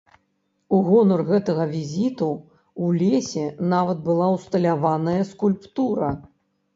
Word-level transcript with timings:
У 0.75 0.77
гонар 0.85 1.21
гэтага 1.31 1.65
візіту 1.73 2.29
ў 2.37 2.85
лесе 3.01 3.43
нават 3.73 4.01
была 4.07 4.31
ўсталяваная 4.37 5.21
скульптура. 5.33 6.09